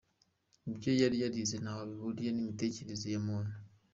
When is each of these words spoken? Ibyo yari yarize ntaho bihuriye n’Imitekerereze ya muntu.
Ibyo 0.69 0.91
yari 1.01 1.15
yarize 1.23 1.55
ntaho 1.63 1.81
bihuriye 1.91 2.29
n’Imitekerereze 2.33 3.07
ya 3.13 3.19
muntu. 3.27 3.53